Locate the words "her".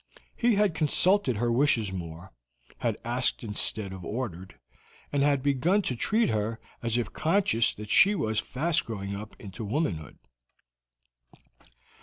1.35-1.51, 6.29-6.59